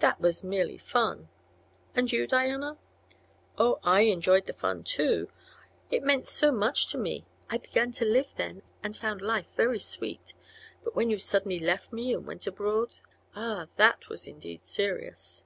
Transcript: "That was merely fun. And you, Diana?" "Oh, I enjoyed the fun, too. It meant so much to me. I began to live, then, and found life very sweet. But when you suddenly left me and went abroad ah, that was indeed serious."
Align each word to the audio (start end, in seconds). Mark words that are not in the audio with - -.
"That 0.00 0.20
was 0.20 0.42
merely 0.42 0.78
fun. 0.78 1.28
And 1.94 2.10
you, 2.10 2.26
Diana?" 2.26 2.76
"Oh, 3.56 3.78
I 3.84 4.00
enjoyed 4.00 4.46
the 4.46 4.52
fun, 4.52 4.82
too. 4.82 5.30
It 5.92 6.02
meant 6.02 6.26
so 6.26 6.50
much 6.50 6.88
to 6.88 6.98
me. 6.98 7.24
I 7.48 7.58
began 7.58 7.92
to 7.92 8.04
live, 8.04 8.32
then, 8.36 8.62
and 8.82 8.96
found 8.96 9.22
life 9.22 9.46
very 9.54 9.78
sweet. 9.78 10.34
But 10.82 10.96
when 10.96 11.08
you 11.08 11.20
suddenly 11.20 11.60
left 11.60 11.92
me 11.92 12.12
and 12.12 12.26
went 12.26 12.48
abroad 12.48 12.94
ah, 13.36 13.68
that 13.76 14.08
was 14.08 14.26
indeed 14.26 14.64
serious." 14.64 15.44